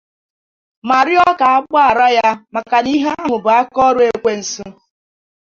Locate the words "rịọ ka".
1.07-1.47